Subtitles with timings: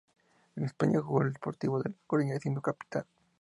[0.55, 3.05] En España, jugó en el Deportivo de La Coruña, siendo capitán.